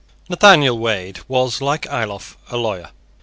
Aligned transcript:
Nathaniel 0.29 0.79
Wade 0.79 1.19
was, 1.27 1.61
like 1.61 1.83
Ayloffe, 1.83 2.35
a 2.49 2.57
lawyer. 2.57 2.89